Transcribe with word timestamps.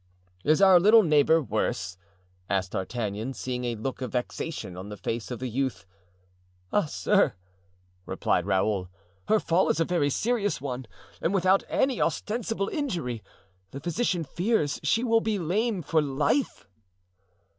"Is 0.43 0.63
our 0.63 0.79
little 0.79 1.03
neighbor 1.03 1.43
worse?" 1.43 1.95
asked 2.49 2.71
D'Artagnan, 2.71 3.35
seeing 3.35 3.65
a 3.65 3.75
look 3.75 4.01
of 4.01 4.13
vexation 4.13 4.75
on 4.75 4.89
the 4.89 4.97
face 4.97 5.29
of 5.29 5.37
the 5.37 5.47
youth. 5.47 5.85
"Ah, 6.73 6.85
sir!" 6.85 7.35
replied 8.07 8.47
Raoul, 8.47 8.89
"her 9.27 9.39
fall 9.39 9.69
is 9.69 9.79
a 9.79 9.85
very 9.85 10.09
serious 10.09 10.59
one, 10.59 10.87
and 11.21 11.35
without 11.35 11.63
any 11.69 12.01
ostensible 12.01 12.67
injury, 12.67 13.21
the 13.69 13.79
physician 13.79 14.23
fears 14.23 14.79
she 14.81 15.03
will 15.03 15.21
be 15.21 15.37
lame 15.37 15.83
for 15.83 16.01
life." 16.01 16.67